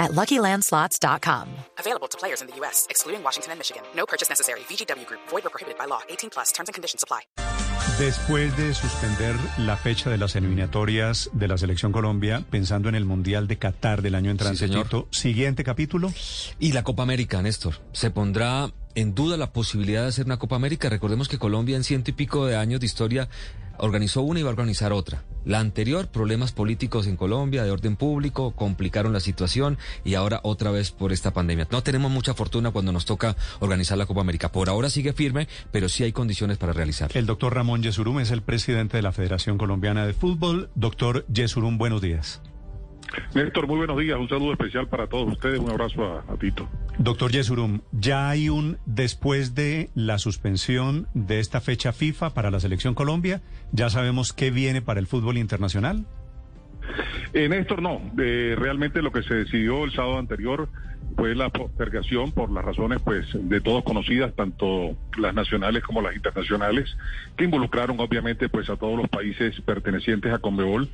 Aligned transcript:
at 0.00 0.12
LuckyLandSlots.com. 0.12 1.46
Available 1.78 2.08
to 2.08 2.18
players 2.18 2.40
in 2.40 2.48
the 2.48 2.56
U.S., 2.60 2.86
excluding 2.90 3.22
Washington 3.22 3.52
and 3.52 3.60
Michigan. 3.60 3.82
No 3.94 4.06
purchase 4.06 4.28
necessary. 4.28 4.60
VGW 4.60 5.06
Group. 5.06 5.20
Void 5.28 5.46
or 5.46 5.50
prohibited 5.50 5.78
by 5.78 5.86
law. 5.86 6.00
18 6.08 6.30
plus. 6.30 6.50
Terms 6.52 6.68
and 6.68 6.74
conditions 6.74 7.04
apply. 7.04 7.20
Después 7.98 8.56
de 8.56 8.72
suspender 8.72 9.36
la 9.58 9.76
fecha 9.76 10.08
de 10.08 10.16
las 10.16 10.34
eliminatorias 10.34 11.28
de 11.34 11.48
la 11.48 11.58
Selección 11.58 11.92
Colombia, 11.92 12.42
pensando 12.50 12.88
en 12.88 12.94
el 12.94 13.04
Mundial 13.04 13.46
de 13.46 13.58
Qatar 13.58 14.00
del 14.00 14.14
año 14.14 14.30
entrante, 14.30 14.56
señor. 14.58 14.84
Tito, 14.84 15.08
siguiente 15.10 15.64
capítulo. 15.64 16.10
Y 16.58 16.72
la 16.72 16.82
Copa 16.82 17.02
América, 17.02 17.42
Néstor. 17.42 17.74
Se 17.92 18.10
pondrá 18.10 18.72
en 18.94 19.14
duda 19.14 19.36
la 19.36 19.52
posibilidad 19.52 20.02
de 20.02 20.08
hacer 20.08 20.24
una 20.24 20.38
Copa 20.38 20.56
América. 20.56 20.88
Recordemos 20.88 21.28
que 21.28 21.38
Colombia 21.38 21.76
en 21.76 21.84
ciento 21.84 22.10
y 22.10 22.14
pico 22.14 22.46
de 22.46 22.56
años 22.56 22.80
de 22.80 22.86
historia 22.86 23.28
organizó 23.80 24.22
una 24.22 24.40
y 24.40 24.42
va 24.42 24.50
a 24.50 24.52
organizar 24.52 24.92
otra. 24.92 25.24
La 25.44 25.58
anterior, 25.58 26.08
problemas 26.08 26.52
políticos 26.52 27.06
en 27.06 27.16
Colombia, 27.16 27.64
de 27.64 27.70
orden 27.70 27.96
público, 27.96 28.52
complicaron 28.52 29.12
la 29.12 29.20
situación 29.20 29.78
y 30.04 30.14
ahora 30.14 30.40
otra 30.42 30.70
vez 30.70 30.90
por 30.90 31.12
esta 31.12 31.32
pandemia. 31.32 31.66
No 31.70 31.82
tenemos 31.82 32.10
mucha 32.10 32.34
fortuna 32.34 32.70
cuando 32.70 32.92
nos 32.92 33.06
toca 33.06 33.36
organizar 33.60 33.96
la 33.96 34.06
Copa 34.06 34.20
América. 34.20 34.52
Por 34.52 34.68
ahora 34.68 34.90
sigue 34.90 35.12
firme, 35.12 35.48
pero 35.70 35.88
sí 35.88 36.04
hay 36.04 36.12
condiciones 36.12 36.58
para 36.58 36.72
realizarla. 36.72 37.18
El 37.18 37.26
doctor 37.26 37.54
Ramón 37.54 37.82
Yesurum 37.82 38.20
es 38.20 38.30
el 38.30 38.42
presidente 38.42 38.98
de 38.98 39.02
la 39.02 39.12
Federación 39.12 39.56
Colombiana 39.56 40.06
de 40.06 40.12
Fútbol. 40.12 40.70
Doctor 40.74 41.24
Yesurum, 41.28 41.78
buenos 41.78 42.02
días. 42.02 42.40
Néstor, 43.34 43.66
muy 43.66 43.78
buenos 43.78 43.98
días. 43.98 44.18
Un 44.18 44.28
saludo 44.28 44.52
especial 44.52 44.88
para 44.88 45.06
todos 45.06 45.32
ustedes. 45.32 45.58
Un 45.58 45.70
abrazo 45.70 46.04
a, 46.04 46.32
a 46.32 46.36
Tito. 46.36 46.68
Doctor 46.98 47.30
Yesurum, 47.30 47.80
¿ya 47.92 48.28
hay 48.28 48.48
un 48.48 48.78
después 48.86 49.54
de 49.54 49.90
la 49.94 50.18
suspensión 50.18 51.06
de 51.14 51.40
esta 51.40 51.60
fecha 51.60 51.92
FIFA 51.92 52.34
para 52.34 52.50
la 52.50 52.60
Selección 52.60 52.94
Colombia? 52.94 53.40
¿Ya 53.72 53.90
sabemos 53.90 54.32
qué 54.32 54.50
viene 54.50 54.82
para 54.82 55.00
el 55.00 55.06
fútbol 55.06 55.38
internacional? 55.38 56.06
Eh, 57.32 57.48
Néstor, 57.48 57.82
no. 57.82 58.00
Eh, 58.18 58.54
realmente 58.58 59.02
lo 59.02 59.12
que 59.12 59.22
se 59.22 59.34
decidió 59.34 59.84
el 59.84 59.92
sábado 59.92 60.18
anterior 60.18 60.68
fue 61.16 61.34
la 61.34 61.50
postergación 61.50 62.32
por 62.32 62.50
las 62.50 62.64
razones 62.64 63.00
pues 63.04 63.26
de 63.32 63.60
todos 63.60 63.84
conocidas, 63.84 64.34
tanto 64.34 64.96
las 65.18 65.34
nacionales 65.34 65.82
como 65.82 66.02
las 66.02 66.14
internacionales, 66.14 66.96
que 67.36 67.44
involucraron 67.44 67.98
obviamente 68.00 68.48
pues 68.48 68.70
a 68.70 68.76
todos 68.76 68.96
los 68.96 69.08
países 69.08 69.60
pertenecientes 69.62 70.32
a 70.32 70.38
Conmebol. 70.38 70.88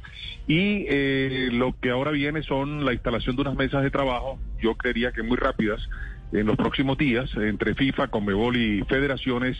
Y 0.47 0.87
eh, 0.89 1.49
lo 1.53 1.75
que 1.81 1.91
ahora 1.91 2.11
viene 2.11 2.43
son 2.43 2.85
la 2.85 2.93
instalación 2.93 3.37
de 3.37 3.43
unas 3.43 3.57
mesas 3.57 3.83
de 3.83 3.91
trabajo, 3.91 4.39
yo 4.61 4.75
creería 4.77 5.13
que 5.13 5.23
muy 5.23 5.37
rápidas, 5.37 5.89
en 6.33 6.47
los 6.47 6.57
próximos 6.57 6.99
días, 6.99 7.31
entre 7.37 7.75
FIFA, 7.75 8.09
Conmebol 8.09 8.57
y 8.57 8.83
federaciones 8.83 9.57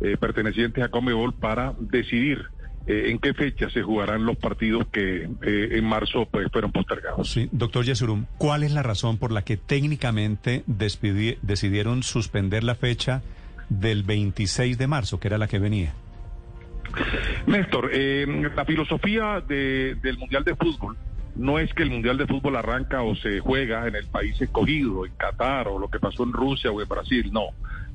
eh, 0.00 0.16
pertenecientes 0.18 0.82
a 0.82 0.88
Conmebol 0.88 1.34
para 1.34 1.74
decidir 1.78 2.46
eh, 2.86 3.10
en 3.10 3.18
qué 3.18 3.34
fecha 3.34 3.68
se 3.70 3.82
jugarán 3.82 4.24
los 4.26 4.36
partidos 4.36 4.86
que 4.88 5.28
eh, 5.42 5.68
en 5.72 5.84
marzo 5.84 6.26
pues 6.30 6.48
fueron 6.52 6.72
postergados. 6.72 7.28
Sí, 7.30 7.48
doctor 7.52 7.84
Yesurum, 7.84 8.26
¿cuál 8.38 8.62
es 8.62 8.72
la 8.72 8.82
razón 8.82 9.18
por 9.18 9.32
la 9.32 9.42
que 9.42 9.56
técnicamente 9.56 10.62
decidieron 10.66 12.02
suspender 12.02 12.64
la 12.64 12.74
fecha 12.74 13.22
del 13.68 14.02
26 14.04 14.78
de 14.78 14.86
marzo, 14.86 15.18
que 15.18 15.28
era 15.28 15.38
la 15.38 15.48
que 15.48 15.58
venía? 15.58 15.94
Néstor, 17.46 17.90
eh, 17.92 18.26
la 18.54 18.64
filosofía 18.64 19.40
de- 19.46 19.96
del 19.96 20.18
Mundial 20.18 20.44
de 20.44 20.54
Fútbol 20.54 20.96
no 21.34 21.58
es 21.58 21.72
que 21.74 21.82
el 21.82 21.90
Mundial 21.90 22.16
de 22.16 22.26
Fútbol 22.26 22.56
arranca 22.56 23.02
o 23.02 23.14
se 23.14 23.40
juega 23.40 23.86
en 23.86 23.94
el 23.96 24.06
país 24.06 24.40
escogido, 24.40 25.04
en 25.04 25.12
Qatar 25.16 25.68
o 25.68 25.78
lo 25.78 25.88
que 25.88 25.98
pasó 25.98 26.22
en 26.24 26.32
Rusia 26.32 26.70
o 26.70 26.80
en 26.80 26.88
Brasil, 26.88 27.30
no. 27.32 27.48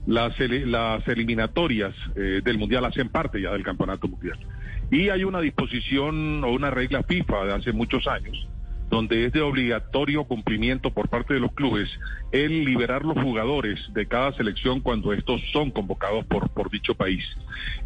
Las, 0.08 0.34
las 0.40 1.08
eliminatorias 1.08 1.94
eh, 2.16 2.42
del 2.44 2.58
Mundial 2.58 2.86
hacen 2.86 3.10
parte 3.10 3.42
ya 3.42 3.52
del 3.52 3.64
Campeonato 3.64 4.08
Mundial. 4.08 4.38
Y 4.92 5.10
hay 5.10 5.24
una 5.24 5.40
disposición 5.40 6.44
o 6.44 6.52
una 6.52 6.70
regla 6.70 7.04
FIFA 7.04 7.46
de 7.46 7.54
hace 7.54 7.72
muchos 7.72 8.06
años 8.08 8.48
donde 8.92 9.26
es 9.26 9.32
de 9.32 9.42
obligatorio 9.42 10.26
cumplimiento 10.26 10.92
por 10.92 11.08
parte 11.08 11.34
de 11.34 11.40
los 11.40 11.54
clubes 11.54 11.90
el 12.34 12.66
liberar 12.66 13.06
los 13.06 13.18
jugadores 13.18 13.80
de 13.94 14.06
cada 14.06 14.34
selección 14.34 14.82
cuando 14.82 15.14
estos 15.14 15.42
son 15.54 15.72
convocados 15.72 16.26
por, 16.26 16.70
dicho 16.70 16.94
país. 16.94 17.24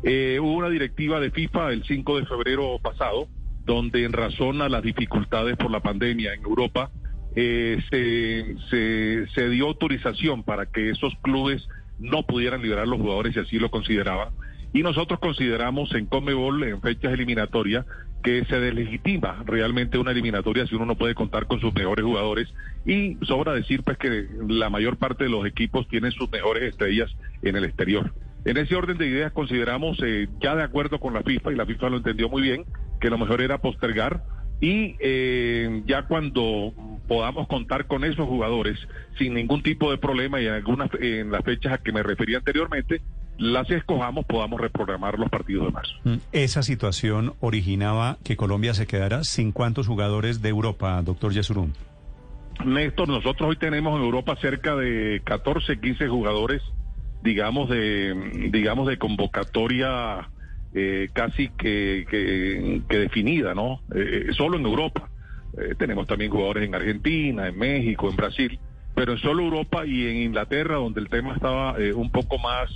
Eh, 0.04 0.40
hubo 0.42 0.54
una 0.54 0.70
directiva 0.70 1.20
de 1.20 1.30
FIFA 1.30 1.74
el 1.74 1.84
5 1.84 2.20
de 2.20 2.26
febrero 2.26 2.80
pasado, 2.82 3.28
donde 3.66 4.04
en 4.04 4.14
razón 4.14 4.64
a 4.64 4.70
las 4.70 4.82
dificultades 4.82 5.56
por 5.58 5.70
la 5.70 5.80
pandemia 5.80 6.34
en 6.34 6.44
Europa, 6.44 6.90
eh, 7.36 7.80
se, 7.92 8.56
se, 8.70 9.28
se 9.34 9.50
dio 9.50 9.68
autorización 9.68 10.44
para 10.44 10.66
que 10.66 10.90
esos 10.90 11.14
clubes 11.22 11.68
no 12.00 12.24
pudieran 12.24 12.64
liberar 12.64 12.88
los 12.88 13.00
jugadores 13.00 13.36
y 13.36 13.40
así 13.40 13.60
lo 13.60 13.70
consideraban. 13.70 14.30
Y 14.76 14.84
nosotros 14.84 15.22
consideramos 15.22 15.96
en 15.96 16.06
Conmebol, 16.06 16.62
en 16.66 16.82
fechas 16.82 17.14
eliminatorias, 17.14 17.86
que 18.22 18.44
se 18.44 18.60
deslegitima 18.60 19.42
realmente 19.46 19.98
una 19.98 20.12
eliminatoria 20.12 20.68
si 20.68 20.76
uno 20.76 20.86
no 20.86 20.96
puede 20.96 21.16
contar 21.16 21.48
con 21.48 21.62
sus 21.62 21.74
mejores 21.74 22.04
jugadores. 22.04 22.54
Y 22.86 23.16
sobra 23.26 23.54
decir 23.54 23.84
pues 23.84 23.98
que 23.98 24.28
la 24.50 24.70
mayor 24.70 24.98
parte 24.98 25.24
de 25.24 25.30
los 25.30 25.46
equipos 25.46 25.88
tienen 25.88 26.12
sus 26.12 26.30
mejores 26.30 26.64
estrellas 26.64 27.10
en 27.42 27.56
el 27.56 27.64
exterior. 27.64 28.12
En 28.44 28.58
ese 28.58 28.76
orden 28.76 28.98
de 28.98 29.08
ideas 29.08 29.32
consideramos, 29.32 29.98
eh, 30.04 30.28
ya 30.42 30.58
de 30.58 30.64
acuerdo 30.64 31.00
con 31.00 31.14
la 31.14 31.24
FIFA, 31.24 31.54
y 31.54 31.56
la 31.56 31.66
FIFA 31.66 31.92
lo 31.92 31.98
entendió 31.98 32.28
muy 32.28 32.42
bien, 32.42 32.66
que 33.00 33.10
lo 33.10 33.18
mejor 33.18 33.40
era 33.40 33.60
postergar 33.60 34.24
y 34.60 34.98
eh, 35.00 35.84
ya 35.86 36.04
cuando 36.04 36.74
podamos 37.08 37.48
contar 37.48 37.88
con 37.88 38.04
esos 38.04 38.28
jugadores 38.28 38.78
sin 39.18 39.36
ningún 39.36 39.64
tipo 39.64 39.90
de 39.90 39.98
problema 39.98 40.42
y 40.42 40.48
en 40.48 40.54
algunas 40.54 40.90
en 41.00 41.32
las 41.32 41.46
fechas 41.46 41.72
a 41.72 41.78
que 41.78 41.94
me 41.94 42.04
refería 42.04 42.40
anteriormente, 42.40 43.02
las 43.38 43.70
escojamos, 43.70 44.26
podamos 44.26 44.60
reprogramar 44.60 45.20
los 45.20 45.30
partidos 45.30 45.66
de 45.68 45.72
marzo. 45.72 45.94
Mm, 46.04 46.16
Esa 46.32 46.64
situación 46.64 47.34
originaba 47.40 48.18
que 48.24 48.38
Colombia 48.38 48.74
se 48.74 48.88
quedara 48.88 49.24
sin 49.24 49.52
cuántos 49.52 49.88
jugadores 49.88 50.42
de 50.42 50.50
Europa, 50.50 51.02
doctor 51.02 51.34
Yesurum. 51.34 51.72
Néstor, 52.64 53.10
nosotros 53.10 53.50
hoy 53.50 53.58
tenemos 53.58 53.98
en 54.00 54.06
Europa 54.06 54.36
cerca 54.40 54.76
de 54.76 55.22
14, 55.26 55.80
15 55.80 56.08
jugadores, 56.08 56.62
digamos 57.22 57.70
de, 57.70 58.50
digamos 58.52 58.88
de 58.88 58.98
convocatoria 58.98 60.30
eh, 60.74 61.10
casi 61.12 61.50
que, 61.50 62.06
que, 62.10 62.82
que 62.88 63.00
definida, 63.00 63.54
¿no? 63.54 63.82
Eh, 63.94 64.28
solo 64.32 64.58
en 64.58 64.66
Europa. 64.66 65.10
Eh, 65.58 65.76
tenemos 65.78 66.08
también 66.08 66.32
jugadores 66.32 66.66
en 66.66 66.76
Argentina, 66.76 67.48
en 67.48 67.58
México, 67.58 68.10
en 68.10 68.16
Brasil, 68.16 68.60
pero 68.94 69.14
en 69.14 69.20
solo 69.20 69.44
Europa 69.44 69.86
y 69.86 70.08
en 70.08 70.18
Inglaterra, 70.18 70.76
donde 70.76 71.02
el 71.02 71.10
tema 71.10 71.34
estaba 71.34 71.80
eh, 71.80 71.94
un 71.94 72.10
poco 72.12 72.38
más 72.38 72.70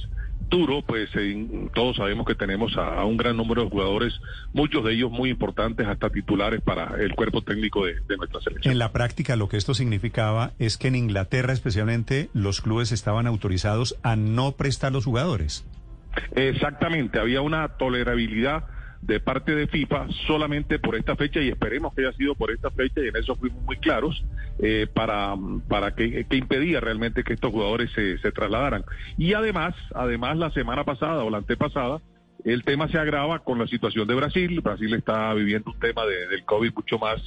duro, 0.49 0.81
pues 0.81 1.09
eh, 1.15 1.69
todos 1.73 1.97
sabemos 1.97 2.25
que 2.25 2.35
tenemos 2.35 2.75
a, 2.77 3.01
a, 3.01 3.05
un 3.05 3.17
gran 3.17 3.37
número 3.37 3.63
de 3.63 3.69
jugadores, 3.69 4.13
muchos 4.53 4.83
de 4.83 4.93
ellos 4.93 5.11
muy 5.11 5.29
importantes, 5.29 5.87
hasta 5.87 6.09
titulares 6.09 6.61
para 6.61 6.95
el 6.99 7.15
cuerpo 7.15 7.41
técnico 7.41 7.85
de, 7.85 7.95
de 8.07 8.17
nuestra 8.17 8.41
selección. 8.41 8.71
En 8.71 8.79
la 8.79 8.91
práctica 8.91 9.35
lo 9.35 9.49
que 9.49 9.57
esto 9.57 9.73
significaba 9.73 10.51
es 10.59 10.77
que 10.77 10.87
en 10.87 10.95
Inglaterra 10.95 11.53
especialmente 11.53 12.29
los 12.33 12.61
clubes 12.61 12.91
estaban 12.91 13.27
autorizados 13.27 13.97
a 14.03 14.15
no 14.15 14.53
prestar 14.53 14.91
los 14.91 15.05
jugadores. 15.05 15.65
Exactamente, 16.35 17.19
había 17.19 17.41
una 17.41 17.67
tolerabilidad 17.77 18.65
de 19.01 19.19
parte 19.19 19.55
de 19.55 19.67
FIFA 19.67 20.07
solamente 20.27 20.77
por 20.77 20.95
esta 20.95 21.15
fecha 21.15 21.41
y 21.41 21.49
esperemos 21.49 21.93
que 21.93 22.01
haya 22.01 22.15
sido 22.17 22.35
por 22.35 22.51
esta 22.51 22.69
fecha 22.71 23.01
y 23.01 23.07
en 23.07 23.15
eso 23.15 23.35
fuimos 23.35 23.63
muy 23.63 23.77
claros 23.77 24.23
eh, 24.59 24.87
para, 24.93 25.35
para 25.67 25.95
que, 25.95 26.25
impedía 26.31 26.79
realmente 26.79 27.23
que 27.23 27.33
estos 27.33 27.51
jugadores 27.51 27.91
se, 27.93 28.17
se, 28.19 28.31
trasladaran. 28.31 28.83
Y 29.17 29.33
además, 29.33 29.73
además 29.95 30.37
la 30.37 30.51
semana 30.51 30.83
pasada 30.83 31.23
o 31.23 31.29
la 31.29 31.37
antepasada, 31.37 32.01
el 32.43 32.63
tema 32.63 32.87
se 32.89 32.97
agrava 32.97 33.39
con 33.39 33.57
la 33.57 33.67
situación 33.67 34.07
de 34.07 34.15
Brasil. 34.15 34.61
Brasil 34.61 34.93
está 34.93 35.33
viviendo 35.33 35.71
un 35.71 35.79
tema 35.79 36.05
de, 36.05 36.27
del 36.27 36.45
COVID 36.45 36.73
mucho 36.73 36.99
más 36.99 37.21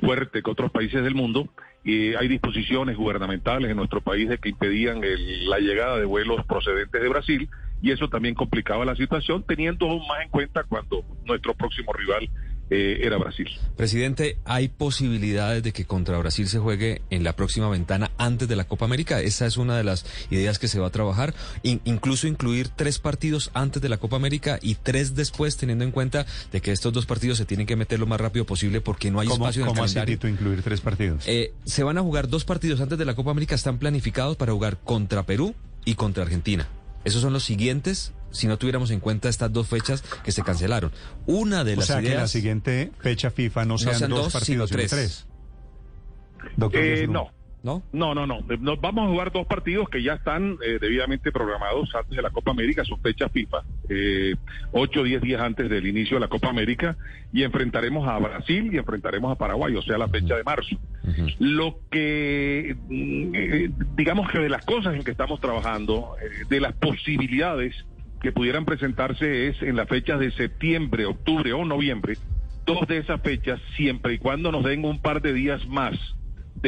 fuerte 0.00 0.42
que 0.42 0.50
otros 0.50 0.70
países 0.70 1.02
del 1.02 1.14
mundo 1.14 1.48
y 1.84 2.14
hay 2.14 2.28
disposiciones 2.28 2.96
gubernamentales 2.96 3.70
en 3.70 3.76
nuestro 3.76 4.00
país 4.00 4.28
de 4.28 4.38
que 4.38 4.48
impedían 4.48 5.04
el, 5.04 5.48
la 5.48 5.58
llegada 5.58 5.98
de 5.98 6.04
vuelos 6.04 6.44
procedentes 6.46 7.00
de 7.00 7.08
Brasil 7.08 7.48
y 7.86 7.92
eso 7.92 8.08
también 8.08 8.34
complicaba 8.34 8.84
la 8.84 8.96
situación, 8.96 9.44
teniendo 9.46 9.88
aún 9.88 10.04
más 10.08 10.20
en 10.24 10.28
cuenta 10.28 10.64
cuando 10.64 11.04
nuestro 11.24 11.54
próximo 11.54 11.92
rival 11.92 12.28
eh, 12.68 12.98
era 13.02 13.16
Brasil. 13.16 13.48
Presidente, 13.76 14.38
¿hay 14.44 14.66
posibilidades 14.66 15.62
de 15.62 15.72
que 15.72 15.84
contra 15.84 16.18
Brasil 16.18 16.48
se 16.48 16.58
juegue 16.58 17.02
en 17.10 17.22
la 17.22 17.36
próxima 17.36 17.68
ventana 17.68 18.10
antes 18.18 18.48
de 18.48 18.56
la 18.56 18.64
Copa 18.64 18.86
América? 18.86 19.20
Esa 19.20 19.46
es 19.46 19.56
una 19.56 19.76
de 19.76 19.84
las 19.84 20.04
ideas 20.32 20.58
que 20.58 20.66
se 20.66 20.80
va 20.80 20.88
a 20.88 20.90
trabajar, 20.90 21.32
In 21.62 21.80
incluso 21.84 22.26
incluir 22.26 22.70
tres 22.70 22.98
partidos 22.98 23.52
antes 23.54 23.80
de 23.80 23.88
la 23.88 23.98
Copa 23.98 24.16
América 24.16 24.58
y 24.60 24.74
tres 24.74 25.14
después, 25.14 25.56
teniendo 25.56 25.84
en 25.84 25.92
cuenta 25.92 26.26
de 26.50 26.60
que 26.60 26.72
estos 26.72 26.92
dos 26.92 27.06
partidos 27.06 27.38
se 27.38 27.44
tienen 27.44 27.68
que 27.68 27.76
meter 27.76 28.00
lo 28.00 28.06
más 28.06 28.20
rápido 28.20 28.46
posible 28.46 28.80
porque 28.80 29.12
no 29.12 29.20
hay 29.20 29.28
¿Cómo, 29.28 29.44
espacio 29.44 29.62
en 29.62 29.68
el 29.68 29.74
¿cómo 29.74 29.82
calendario. 29.82 30.18
así, 30.20 30.26
incluir 30.26 30.60
tres 30.62 30.80
partidos? 30.80 31.22
Eh, 31.28 31.52
se 31.64 31.84
van 31.84 31.98
a 31.98 32.02
jugar 32.02 32.26
dos 32.26 32.44
partidos 32.44 32.80
antes 32.80 32.98
de 32.98 33.04
la 33.04 33.14
Copa 33.14 33.30
América, 33.30 33.54
están 33.54 33.78
planificados 33.78 34.36
para 34.36 34.50
jugar 34.50 34.76
contra 34.78 35.22
Perú 35.22 35.54
y 35.84 35.94
contra 35.94 36.24
Argentina. 36.24 36.66
Esos 37.06 37.22
son 37.22 37.32
los 37.32 37.44
siguientes 37.44 38.12
si 38.32 38.48
no 38.48 38.58
tuviéramos 38.58 38.90
en 38.90 38.98
cuenta 38.98 39.28
estas 39.28 39.52
dos 39.52 39.68
fechas 39.68 40.02
que 40.24 40.32
se 40.32 40.42
cancelaron. 40.42 40.90
Una 41.24 41.62
de 41.62 41.74
O 41.74 41.76
las 41.76 41.86
sea, 41.86 42.02
que 42.02 42.12
la 42.12 42.26
siguiente 42.26 42.90
fecha 42.98 43.30
FIFA 43.30 43.64
no 43.64 43.78
sean, 43.78 43.94
sean 43.94 44.10
dos, 44.10 44.24
dos, 44.24 44.32
partidos, 44.32 44.68
sino 44.68 44.80
sino 44.80 44.90
tres. 44.90 45.26
Doctor 46.56 46.82
Eh, 46.82 47.06
no, 47.06 47.30
¿No? 47.66 47.82
No, 47.92 48.14
no, 48.14 48.28
no. 48.28 48.38
Nos 48.60 48.80
vamos 48.80 49.08
a 49.08 49.10
jugar 49.10 49.32
dos 49.32 49.44
partidos 49.44 49.88
que 49.88 50.00
ya 50.00 50.12
están 50.12 50.56
eh, 50.64 50.78
debidamente 50.80 51.32
programados 51.32 51.92
antes 51.96 52.14
de 52.14 52.22
la 52.22 52.30
Copa 52.30 52.52
América, 52.52 52.84
son 52.84 53.00
fechas 53.00 53.32
FIFA, 53.32 53.64
eh, 53.88 54.36
8 54.70 55.00
o 55.00 55.02
10 55.02 55.20
días 55.20 55.40
antes 55.40 55.68
del 55.68 55.84
inicio 55.84 56.14
de 56.16 56.20
la 56.20 56.28
Copa 56.28 56.48
América, 56.48 56.96
y 57.32 57.42
enfrentaremos 57.42 58.06
a 58.06 58.20
Brasil 58.20 58.70
y 58.72 58.78
enfrentaremos 58.78 59.32
a 59.32 59.34
Paraguay, 59.34 59.74
o 59.74 59.82
sea, 59.82 59.98
la 59.98 60.06
fecha 60.06 60.36
de 60.36 60.44
marzo. 60.44 60.76
Lo 61.40 61.80
que, 61.90 62.76
mm, 62.88 63.34
eh, 63.34 63.70
digamos 63.96 64.30
que 64.30 64.38
de 64.38 64.48
las 64.48 64.64
cosas 64.64 64.94
en 64.94 65.02
que 65.02 65.10
estamos 65.10 65.40
trabajando, 65.40 66.14
eh, 66.22 66.44
de 66.48 66.60
las 66.60 66.72
posibilidades 66.74 67.74
que 68.22 68.30
pudieran 68.30 68.64
presentarse 68.64 69.48
es 69.48 69.60
en 69.60 69.74
las 69.74 69.88
fechas 69.88 70.20
de 70.20 70.30
septiembre, 70.30 71.04
octubre 71.04 71.52
o 71.52 71.64
noviembre, 71.64 72.16
dos 72.64 72.86
de 72.86 72.98
esas 72.98 73.20
fechas, 73.22 73.60
siempre 73.74 74.14
y 74.14 74.18
cuando 74.18 74.52
nos 74.52 74.62
den 74.62 74.84
un 74.84 75.00
par 75.00 75.20
de 75.20 75.32
días 75.32 75.66
más 75.66 75.96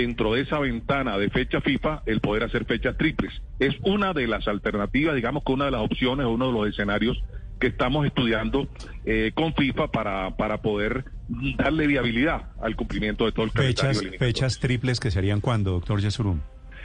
dentro 0.00 0.34
de 0.34 0.42
esa 0.42 0.60
ventana 0.60 1.18
de 1.18 1.28
fecha 1.28 1.60
FIFA, 1.60 2.02
el 2.06 2.20
poder 2.20 2.44
hacer 2.44 2.64
fechas 2.66 2.96
triples. 2.96 3.32
Es 3.58 3.74
una 3.82 4.12
de 4.12 4.28
las 4.28 4.46
alternativas, 4.46 5.16
digamos 5.16 5.42
que 5.44 5.52
una 5.52 5.64
de 5.64 5.72
las 5.72 5.80
opciones, 5.80 6.26
uno 6.26 6.46
de 6.46 6.52
los 6.52 6.68
escenarios 6.68 7.20
que 7.58 7.66
estamos 7.66 8.06
estudiando 8.06 8.68
eh, 9.04 9.32
con 9.34 9.52
FIFA 9.54 9.88
para, 9.88 10.36
para 10.36 10.62
poder 10.62 11.04
darle 11.56 11.88
viabilidad 11.88 12.52
al 12.62 12.76
cumplimiento 12.76 13.24
de 13.24 13.32
todo 13.32 13.46
el 13.46 13.52
calendario 13.52 14.00
Fechas, 14.00 14.18
fechas 14.18 14.60
triples 14.60 15.00
que 15.00 15.10
serían 15.10 15.40
cuándo, 15.40 15.72
doctor 15.72 16.00
Yesurum. 16.00 16.40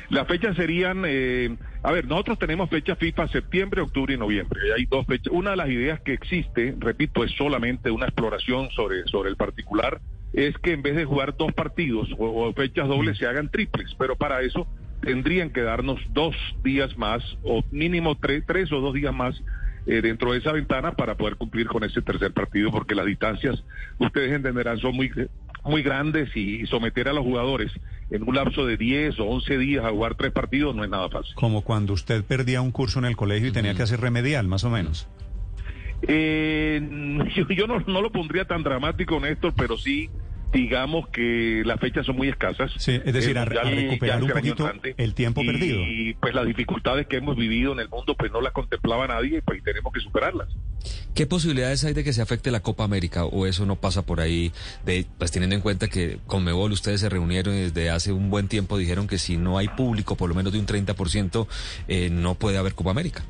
Las 0.09 0.27
fechas 0.27 0.56
serían, 0.56 1.04
eh, 1.06 1.56
a 1.81 1.92
ver, 1.92 2.07
nosotros 2.07 2.39
tenemos 2.39 2.69
fechas 2.69 2.98
FIFA 2.98 3.27
septiembre, 3.30 3.81
octubre 3.81 4.13
y 4.13 4.18
noviembre. 4.18 4.59
Y 4.68 4.71
hay 4.71 4.86
dos 4.86 5.06
fechas. 5.06 5.31
Una 5.31 5.51
de 5.51 5.57
las 5.57 5.69
ideas 5.69 6.01
que 6.01 6.13
existe, 6.13 6.75
repito, 6.80 7.24
es 7.24 7.31
solamente 7.31 7.89
una 7.92 8.07
exploración 8.07 8.69
sobre, 8.71 9.06
sobre 9.06 9.30
el 9.30 9.38
particular, 9.38 10.01
es 10.33 10.57
que 10.57 10.74
en 10.74 10.81
vez 10.81 10.95
de 10.95 11.06
jugar 11.06 11.38
dos 11.38 11.53
partidos 11.53 12.09
o, 12.18 12.47
o 12.47 12.53
fechas 12.53 12.88
dobles 12.88 13.18
se 13.18 13.27
hagan 13.27 13.50
triples. 13.50 13.95
Pero 13.97 14.15
para 14.15 14.41
eso 14.41 14.68
tendrían 15.01 15.51
que 15.51 15.62
darnos 15.62 16.00
dos 16.12 16.35
días 16.63 16.97
más 16.97 17.24
o 17.44 17.63
mínimo 17.71 18.15
tres, 18.15 18.44
tres 18.45 18.71
o 18.71 18.80
dos 18.80 18.94
días 18.94 19.13
más 19.13 19.41
eh, 19.85 20.01
dentro 20.01 20.31
de 20.31 20.39
esa 20.39 20.53
ventana 20.53 20.94
para 20.94 21.15
poder 21.15 21.35
cumplir 21.35 21.68
con 21.68 21.83
ese 21.83 22.01
tercer 22.01 22.31
partido, 22.31 22.71
porque 22.71 22.95
las 22.95 23.06
distancias, 23.06 23.62
ustedes 24.00 24.31
entenderán, 24.31 24.80
son 24.80 24.95
muy, 24.95 25.12
muy 25.65 25.83
grandes 25.83 26.35
y 26.38 26.65
someter 26.68 27.09
a 27.09 27.13
los 27.13 27.24
jugadores 27.24 27.71
en 28.09 28.24
un 28.24 28.35
lapso 28.35 28.65
de 28.65 28.77
10 28.77 29.19
o 29.19 29.25
11 29.25 29.57
días 29.57 29.83
a 29.83 29.89
jugar 29.89 30.15
tres 30.15 30.31
partidos 30.31 30.74
no 30.74 30.85
es 30.85 30.89
nada 30.89 31.09
fácil. 31.09 31.33
Como 31.35 31.62
cuando 31.63 31.94
usted 31.94 32.24
perdía 32.24 32.62
un 32.62 32.71
curso 32.71 33.00
en 33.00 33.06
el 33.06 33.18
colegio 33.18 33.50
y 33.50 33.51
tenía 33.51 33.74
que 33.74 33.83
hacer 33.83 34.00
remedial, 34.00 34.47
más 34.47 34.63
o 34.63 34.69
menos. 34.69 35.07
Eh, 36.08 36.82
yo 37.36 37.48
yo 37.50 37.68
no, 37.68 37.80
no 37.82 38.02
lo 38.02 38.12
pondría 38.12 38.46
tan 38.46 38.64
dramático, 38.64 39.20
Néstor, 39.20 39.54
pero 39.56 39.78
sí 39.78 40.10
digamos 40.54 41.10
que 41.10 41.64
las 41.66 41.80
fechas 41.80 42.06
son 42.06 42.16
muy 42.16 42.30
escasas. 42.30 42.72
Sí, 42.78 43.02
es 43.04 43.14
decir, 43.14 43.32
El 43.32 43.38
a- 43.40 43.46
recuperar 43.46 44.24
un 44.24 44.30
poquito 44.30 44.72
el 44.98 45.14
tiempo 45.16 45.42
y, 45.42 45.48
perdido. 45.48 45.82
Y 45.82 46.14
pues 46.22 46.34
las 46.36 46.46
dificultades 46.46 47.08
que 47.08 47.18
hemos 47.18 47.36
vivido 47.36 47.74
en 47.74 47.80
el 47.80 47.90
mundo 47.90 48.16
pues 48.16 48.32
no 48.32 48.40
las 48.40 48.54
contemplaba 48.54 49.08
nadie 49.08 49.40
y 49.40 49.42
pues 49.42 49.64
tenemos 49.64 49.92
que 49.92 50.00
superarlas. 50.00 50.48
¿Qué 51.16 51.26
posibilidades 51.26 51.84
hay 51.86 51.94
de 51.94 52.04
que 52.04 52.14
se 52.14 52.22
afecte 52.22 52.52
la 52.52 52.60
Copa 52.62 52.84
América 52.84 53.26
o 53.26 53.46
eso 53.48 53.66
no 53.66 53.76
pasa 53.76 54.06
por 54.06 54.20
ahí? 54.20 54.52
De, 54.86 55.06
pues 55.18 55.32
teniendo 55.32 55.56
en 55.56 55.62
cuenta 55.62 55.88
que 55.88 56.20
con 56.28 56.44
Mebol 56.44 56.72
ustedes 56.72 57.02
se 57.02 57.10
reunieron 57.10 57.56
y 57.56 57.62
desde 57.62 57.90
hace 57.90 58.12
un 58.12 58.30
buen 58.30 58.48
tiempo 58.48 58.78
dijeron 58.78 59.08
que 59.08 59.18
si 59.18 59.38
no 59.38 59.58
hay 59.58 59.68
público, 59.70 60.16
por 60.16 60.30
lo 60.30 60.36
menos 60.36 60.54
de 60.54 60.60
un 60.60 60.66
30%, 60.68 61.48
eh, 61.88 62.10
no 62.12 62.36
puede 62.36 62.58
haber 62.58 62.76
Copa 62.76 62.92
América. 62.92 63.24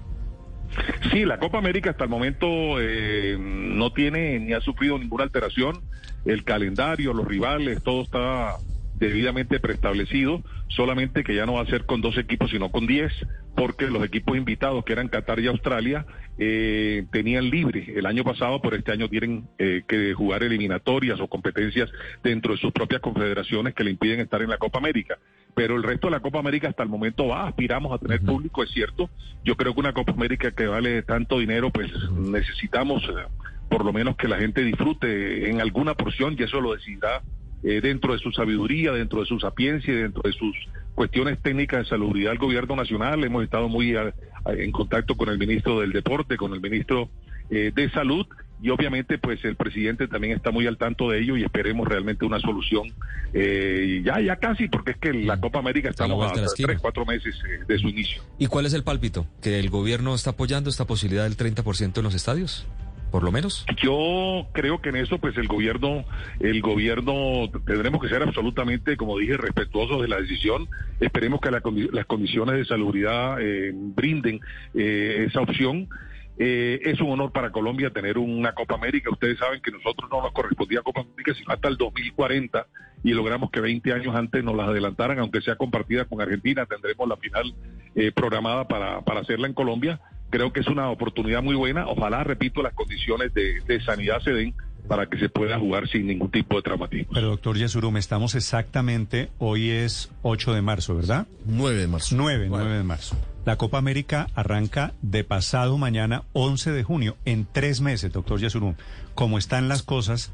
Sí, 1.12 1.25
la 1.25 1.38
Copa 1.38 1.58
América 1.58 1.92
hasta 1.92 2.06
el 2.06 2.10
momento 2.10 2.48
eh, 2.80 3.38
no 3.40 3.92
tiene 3.94 4.40
ni 4.40 4.54
ha 4.54 4.62
sufrido 4.62 4.98
ninguna 4.98 5.24
alteración. 5.24 5.81
El 6.25 6.44
calendario, 6.44 7.14
los 7.14 7.28
rivales, 7.28 7.84
todo 7.84 8.04
está 8.04 8.58
debidamente 8.96 9.60
preestablecido, 9.60 10.42
solamente 10.68 11.24
que 11.24 11.36
ya 11.36 11.46
no 11.46 11.54
va 11.54 11.62
a 11.62 11.66
ser 11.66 11.86
con 11.86 12.02
dos 12.02 12.18
equipos, 12.18 12.52
sino 12.52 12.72
con 12.72 12.88
diez, 12.88 13.12
porque 13.56 13.88
los 13.88 14.04
equipos 14.04 14.38
invitados, 14.38 14.86
que 14.86 14.94
eran 14.94 15.10
Qatar 15.10 15.40
y 15.40 15.48
Australia, 15.48 16.06
eh, 16.38 17.06
tenían 17.12 17.50
libre 17.50 17.94
el 17.96 18.06
año 18.06 18.24
pasado, 18.24 18.62
pero 18.62 18.75
este 18.75 18.92
año 18.92 19.10
tienen 19.10 19.48
eh, 19.58 19.84
que 19.88 20.14
jugar 20.14 20.44
eliminatorias 20.44 21.20
o 21.20 21.28
competencias 21.28 21.90
dentro 22.24 22.54
de 22.54 22.60
sus 22.60 22.72
propias 22.72 23.02
confederaciones 23.02 23.74
que 23.74 23.84
le 23.84 23.92
impiden 23.92 24.20
estar 24.20 24.42
en 24.42 24.50
la 24.50 24.58
Copa 24.58 24.80
América. 24.80 25.18
Pero 25.55 25.75
el 25.75 25.83
resto 25.83 26.07
de 26.07 26.11
la 26.11 26.19
Copa 26.19 26.39
América 26.39 26.67
hasta 26.69 26.83
el 26.83 26.89
momento 26.89 27.27
va, 27.27 27.47
aspiramos 27.47 27.91
a 27.94 28.00
tener 28.00 28.21
público, 28.21 28.63
es 28.63 28.71
cierto. 28.71 29.09
Yo 29.44 29.55
creo 29.55 29.73
que 29.73 29.79
una 29.81 29.94
Copa 29.94 30.11
América 30.11 30.51
que 30.51 30.65
vale 30.67 31.03
tanto 31.03 31.38
dinero, 31.39 31.69
pues 31.71 31.91
necesitamos 32.11 33.03
eh, 33.03 33.27
por 33.69 33.85
lo 33.85 33.94
menos 33.94 34.15
que 34.15 34.27
la 34.27 34.38
gente 34.38 34.63
disfrute 34.63 35.50
en 35.50 35.61
alguna 35.61 35.94
porción 35.95 36.35
y 36.38 36.44
eso 36.44 36.59
lo 36.61 36.73
decidirá 36.73 37.21
eh, 37.63 37.81
dentro 37.81 38.13
de 38.13 38.19
su 38.19 38.31
sabiduría, 38.31 38.91
dentro 38.91 39.19
de 39.21 39.25
su 39.25 39.39
sapiencia 39.39 39.94
y 39.94 39.97
dentro 39.97 40.21
de 40.25 40.33
sus 40.33 40.55
cuestiones 40.95 41.39
técnicas 41.41 41.83
de 41.83 41.85
salubridad 41.89 42.31
del 42.31 42.39
gobierno 42.39 42.75
nacional. 42.75 43.23
Hemos 43.23 43.44
estado 43.44 43.69
muy 43.69 43.95
a- 43.95 44.13
a- 44.45 44.53
en 44.53 44.71
contacto 44.71 45.15
con 45.15 45.29
el 45.29 45.38
ministro 45.38 45.79
del 45.79 45.91
Deporte, 45.91 46.35
con 46.38 46.53
el 46.53 46.61
ministro 46.61 47.09
eh, 47.50 47.71
de 47.75 47.89
Salud 47.91 48.25
y 48.63 48.69
obviamente 48.69 49.18
pues 49.18 49.44
el 49.44 49.57
presidente 49.57 50.07
también 50.07 50.38
está 50.38 50.50
muy 50.50 50.65
al 50.65 50.77
tanto 50.77 51.10
de 51.10 51.19
ello 51.19 51.36
y 51.36 51.44
esperemos 51.44 51.86
realmente 51.86 52.24
una 52.24 52.39
solución 52.39 52.94
eh, 53.33 54.01
ya 54.06 54.21
ya 54.21 54.38
casi 54.38 54.69
porque 54.69 54.92
es 54.92 54.98
que 54.98 55.13
la 55.13 55.39
Copa 55.39 55.60
América 55.60 55.89
Está 55.89 56.06
a 56.06 56.07
la 56.07 56.13
estamos 56.27 56.54
a 56.54 56.56
tres 56.56 56.80
cuatro 56.80 57.06
meses 57.06 57.36
eh, 57.45 57.65
de 57.68 57.77
su 57.77 57.89
inicio. 57.89 58.24
¿Y 58.39 58.48
cuál 58.48 58.65
es 58.65 58.74
el 58.74 58.83
pálpito? 58.83 59.27
¿Que 59.42 59.60
el 59.60 59.69
gobierno 59.69 60.15
está 60.15 60.31
apoyando 60.31 60.69
esta 60.69 60.86
posibilidad 60.86 61.24
del 61.24 61.36
30% 61.36 61.98
en 61.98 62.04
los 62.04 62.15
estadios? 62.15 62.65
Por 63.12 63.24
lo 63.24 63.31
menos. 63.31 63.65
Yo 63.80 64.48
creo 64.54 64.81
que 64.81 64.89
en 64.89 64.95
eso, 64.95 65.19
pues 65.19 65.38
el 65.38 65.48
gobierno, 65.48 66.04
el 66.39 66.62
gobierno 66.62 67.48
tendremos 67.63 68.01
que 68.01 68.10
ser 68.10 68.24
absolutamente, 68.24 68.98
como 68.98 69.19
dije, 69.19 69.38
respetuosos 69.38 70.01
de 70.01 70.07
la 70.07 70.19
decisión. 70.19 70.68
Esperemos 71.00 71.39
que 71.39 71.51
la 71.51 71.62
las 71.92 72.06
condiciones 72.07 72.56
de 72.56 72.65
salubridad 72.65 73.39
eh, 73.39 73.71
brinden 73.75 74.42
eh, 74.74 75.25
esa 75.27 75.42
opción. 75.42 75.89
Eh, 76.38 76.80
es 76.83 77.00
un 77.00 77.12
honor 77.12 77.31
para 77.31 77.51
Colombia 77.51 77.91
tener 77.91 78.18
una 78.18 78.53
Copa 78.53 78.75
América. 78.75 79.12
Ustedes 79.12 79.38
saben 79.38 79.62
que 79.62 79.71
nosotros 79.71 80.09
no 80.12 80.21
nos 80.21 80.31
correspondía 80.31 80.81
Copa 80.81 81.01
América 81.01 81.33
sino 81.38 81.53
hasta 81.53 81.68
el 81.68 81.77
2040 81.77 82.65
y 83.03 83.12
logramos 83.12 83.51
que 83.51 83.62
20 83.62 83.94
años 83.94 84.15
antes 84.15 84.44
nos 84.44 84.56
las 84.56 84.69
adelantaran, 84.69 85.19
aunque 85.19 85.41
sea 85.41 85.56
compartida 85.56 86.06
con 86.06 86.21
Argentina. 86.21 86.65
Tendremos 86.65 87.07
la 87.07 87.18
final 87.18 87.53
eh, 87.95 88.12
programada 88.12 88.68
para, 88.68 89.01
para 89.01 89.21
hacerla 89.21 89.47
en 89.47 89.53
Colombia. 89.53 90.00
Creo 90.30 90.51
que 90.51 90.62
es 90.62 90.68
una 90.68 90.89
oportunidad 90.89 91.44
muy 91.44 91.56
buena. 91.56 91.88
Ojalá, 91.88 92.24
repito, 92.24 92.63
las 92.63 92.74
condiciones 92.74 93.33
de, 93.33 93.62
de 93.62 93.81
sanidad 93.81 94.19
se 94.21 94.31
den 94.31 94.56
para 94.88 95.08
que 95.08 95.18
se 95.18 95.30
pueda 95.30 95.60
jugar 95.60 95.88
sin 95.88 96.08
ningún 96.08 96.30
tipo 96.30 96.56
de 96.58 96.62
traumatismo. 96.62 97.13
Pero 97.13 97.30
doctor 97.30 97.58
Yesurum, 97.58 97.98
estamos 97.98 98.36
exactamente, 98.36 99.30
hoy 99.40 99.70
es 99.70 100.12
8 100.22 100.54
de 100.54 100.62
marzo, 100.62 100.96
¿verdad? 100.96 101.28
9 101.46 101.80
de 101.80 101.88
marzo. 101.88 102.16
9, 102.16 102.48
9 102.50 102.78
de 102.78 102.84
marzo. 102.84 103.18
La 103.46 103.58
Copa 103.58 103.78
América 103.78 104.28
arranca 104.36 104.94
de 105.02 105.24
pasado 105.24 105.78
mañana, 105.78 106.24
11 106.34 106.72
de 106.72 106.84
junio, 106.84 107.18
en 107.25 107.46
tres 107.52 107.82
meses, 107.82 108.12
doctor 108.12 108.40
Yesurum. 108.40 108.75
Como 109.16 109.38
están 109.38 109.68
las 109.68 109.84
cosas, 109.84 110.32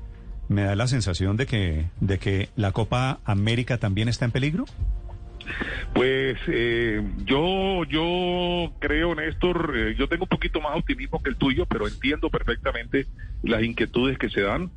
me 0.48 0.64
da 0.64 0.76
la 0.76 0.88
sensación 0.88 1.38
de 1.38 1.46
que, 1.46 1.88
de 2.02 2.20
que 2.20 2.50
la 2.56 2.72
Copa 2.72 3.20
América 3.26 3.78
también 3.78 4.10
está 4.10 4.26
en 4.26 4.32
peligro. 4.32 4.66
Pues 5.94 6.38
eh, 6.48 7.02
yo, 7.26 7.84
yo 7.86 8.74
creo, 8.80 9.16
Néstor, 9.16 9.74
eh, 9.76 9.96
yo 9.98 10.08
tengo 10.08 10.24
un 10.24 10.30
poquito 10.30 10.62
más 10.62 10.78
optimismo 10.78 11.22
que 11.22 11.30
el 11.30 11.38
tuyo, 11.38 11.66
pero 11.66 11.88
entiendo 11.88 12.30
perfectamente 12.30 13.08
las 13.44 13.64
inquietudes 13.64 14.18
que 14.18 14.30
se 14.30 14.42
dan. 14.42 14.72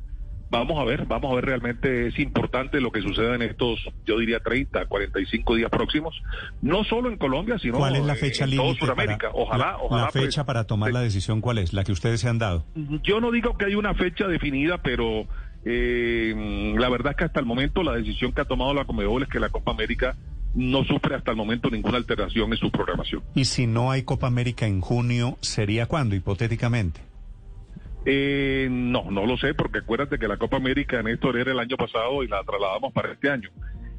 Vamos 0.49 0.79
a 0.79 0.83
ver, 0.83 1.07
vamos 1.07 1.31
a 1.31 1.35
ver 1.35 1.45
realmente 1.45 2.07
es 2.07 2.19
importante 2.19 2.79
lo 2.79 2.91
que 2.91 3.01
suceda 3.01 3.33
en 3.33 3.41
estos, 3.41 3.79
yo 4.05 4.19
diría 4.19 4.39
30, 4.39 4.85
45 4.85 5.55
días 5.55 5.71
próximos, 5.71 6.21
no 6.61 6.83
solo 6.83 7.09
en 7.09 7.17
Colombia, 7.17 7.57
sino 7.57 7.79
¿Cuál 7.79 7.95
es 7.95 8.05
la 8.05 8.13
fecha 8.13 8.45
en 8.45 8.57
todo? 8.57 8.75
Sudamérica. 8.75 9.31
Ojalá, 9.33 9.71
la, 9.71 9.77
ojalá. 9.77 10.03
La 10.03 10.09
pues, 10.09 10.25
fecha 10.25 10.45
para 10.45 10.65
tomar 10.65 10.91
la 10.91 11.01
decisión, 11.01 11.41
¿cuál 11.41 11.57
es? 11.57 11.73
La 11.73 11.83
que 11.83 11.91
ustedes 11.91 12.21
se 12.21 12.29
han 12.29 12.37
dado. 12.37 12.65
Yo 13.01 13.19
no 13.19 13.31
digo 13.31 13.57
que 13.57 13.65
hay 13.65 13.73
una 13.73 13.95
fecha 13.95 14.27
definida, 14.27 14.77
pero 14.83 15.25
eh, 15.65 16.73
la 16.77 16.89
verdad 16.89 17.11
es 17.13 17.17
que 17.17 17.23
hasta 17.23 17.39
el 17.39 17.45
momento 17.45 17.81
la 17.83 17.93
decisión 17.93 18.31
que 18.33 18.41
ha 18.41 18.45
tomado 18.45 18.73
la 18.73 18.85
Comebol 18.85 19.23
es 19.23 19.29
que 19.29 19.39
la 19.39 19.49
Copa 19.49 19.71
América 19.71 20.15
no 20.55 20.83
sufre 20.83 21.15
hasta 21.15 21.31
el 21.31 21.37
momento 21.37 21.69
ninguna 21.69 21.97
alteración 21.97 22.51
en 22.51 22.57
su 22.57 22.71
programación. 22.71 23.23
Y 23.35 23.45
si 23.45 23.67
no 23.67 23.91
hay 23.91 24.03
Copa 24.03 24.27
América 24.27 24.67
en 24.67 24.81
junio, 24.81 25.37
¿sería 25.41 25.87
cuándo, 25.87 26.15
hipotéticamente? 26.15 27.01
Eh, 28.05 28.67
no, 28.69 29.09
no 29.09 29.25
lo 29.25 29.37
sé, 29.37 29.53
porque 29.53 29.79
acuérdate 29.79 30.19
que 30.19 30.27
la 30.27 30.37
Copa 30.37 30.57
América, 30.57 31.01
Néstor, 31.01 31.37
era 31.37 31.51
el 31.51 31.59
año 31.59 31.77
pasado 31.77 32.23
y 32.23 32.27
la 32.27 32.43
trasladamos 32.43 32.91
para 32.93 33.13
este 33.13 33.29
año. 33.29 33.49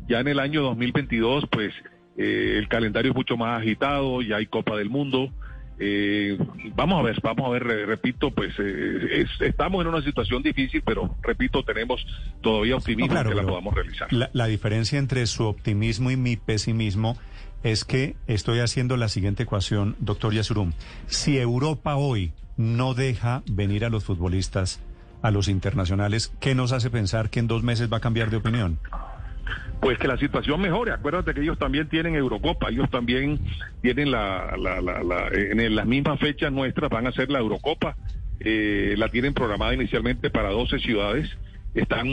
Ya 0.06 0.20
en 0.20 0.28
el 0.28 0.38
año 0.38 0.62
2022, 0.62 1.46
pues 1.50 1.72
eh, 2.16 2.56
el 2.58 2.68
calendario 2.68 3.12
es 3.12 3.16
mucho 3.16 3.36
más 3.36 3.60
agitado, 3.60 4.20
ya 4.22 4.36
hay 4.36 4.46
Copa 4.46 4.76
del 4.76 4.90
Mundo. 4.90 5.32
Eh, 5.78 6.38
vamos 6.74 7.00
a 7.00 7.02
ver, 7.02 7.18
vamos 7.22 7.46
a 7.46 7.50
ver, 7.50 7.64
repito, 7.64 8.30
pues 8.30 8.52
eh, 8.58 9.22
es- 9.22 9.40
estamos 9.40 9.82
en 9.82 9.88
una 9.88 10.02
situación 10.02 10.42
difícil, 10.42 10.82
pero 10.86 11.16
repito, 11.22 11.62
tenemos 11.64 12.06
todavía 12.40 12.76
optimismo 12.76 13.06
No, 13.08 13.12
claro, 13.14 13.30
que 13.30 13.36
la 13.36 13.42
podamos 13.46 13.74
realizar. 13.74 14.12
La, 14.12 14.30
la 14.32 14.46
diferencia 14.46 14.98
entre 14.98 15.26
su 15.26 15.44
optimismo 15.46 16.10
y 16.10 16.16
mi 16.16 16.36
pesimismo 16.36 17.18
es 17.64 17.84
que 17.84 18.14
estoy 18.26 18.60
haciendo 18.60 18.96
la 18.96 19.08
siguiente 19.08 19.42
ecuación, 19.44 19.96
doctor 19.98 20.32
Yasurum. 20.32 20.72
Si 21.06 21.38
Europa 21.38 21.96
hoy 21.96 22.32
no 22.56 22.94
deja 22.94 23.42
venir 23.50 23.84
a 23.84 23.88
los 23.90 24.04
futbolistas, 24.04 24.80
a 25.22 25.30
los 25.30 25.48
internacionales, 25.48 26.32
¿qué 26.40 26.54
nos 26.54 26.72
hace 26.72 26.90
pensar 26.90 27.30
que 27.30 27.40
en 27.40 27.46
dos 27.48 27.62
meses 27.62 27.90
va 27.92 27.96
a 27.96 28.00
cambiar 28.00 28.30
de 28.30 28.36
opinión? 28.36 28.78
Pues 29.80 29.98
que 29.98 30.08
la 30.08 30.16
situación 30.16 30.60
mejore. 30.60 30.92
Acuérdate 30.92 31.34
que 31.34 31.42
ellos 31.42 31.58
también 31.58 31.88
tienen 31.88 32.14
Eurocopa, 32.14 32.70
ellos 32.70 32.90
también 32.90 33.38
tienen 33.82 34.10
la, 34.10 34.56
la, 34.56 34.80
la, 34.80 35.28
en 35.32 35.74
las 35.74 35.86
mismas 35.86 36.18
fechas 36.18 36.50
nuestras 36.52 36.90
van 36.90 37.06
a 37.06 37.12
ser 37.12 37.30
la 37.30 37.38
Eurocopa. 37.40 37.96
Eh, 38.40 38.94
la 38.96 39.08
tienen 39.08 39.34
programada 39.34 39.74
inicialmente 39.74 40.30
para 40.30 40.50
12 40.50 40.78
ciudades. 40.78 41.30
Están 41.74 42.06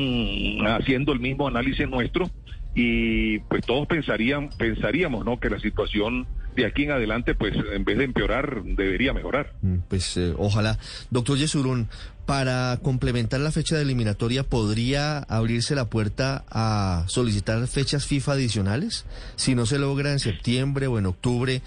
haciendo 0.68 1.14
el 1.14 1.20
mismo 1.20 1.48
análisis 1.48 1.88
nuestro 1.88 2.30
y 2.74 3.40
pues 3.40 3.66
todos 3.66 3.88
pensarían, 3.88 4.50
pensaríamos, 4.58 5.26
¿no? 5.26 5.40
Que 5.40 5.50
la 5.50 5.60
situación 5.60 6.28
de 6.56 6.66
aquí 6.66 6.84
en 6.84 6.92
adelante, 6.92 7.36
pues 7.36 7.54
en 7.74 7.84
vez 7.84 7.98
de 7.98 8.06
empeorar, 8.06 8.64
debería 8.64 9.14
mejorar. 9.14 9.54
Mm, 9.62 9.78
pues 9.88 10.18
eh, 10.18 10.34
ojalá. 10.38 10.78
Doctor 11.10 11.38
Yesurún, 11.38 11.90
para 12.26 12.80
complementar 12.82 13.40
la 13.40 13.52
fecha 13.52 13.76
de 13.76 13.82
eliminatoria, 13.82 14.44
¿podría 14.44 15.20
abrirse 15.20 15.76
la 15.76 15.90
puerta 15.90 16.46
a 16.50 17.04
solicitar 17.08 17.66
fechas 17.68 18.06
FIFA 18.06 18.34
adicionales? 18.34 19.06
Si 19.36 19.56
no 19.56 19.66
se 19.66 19.80
logra 19.80 20.12
en 20.12 20.20
septiembre 20.20 20.88
o 20.88 20.98
en 20.98 21.06
octubre, 21.06 21.62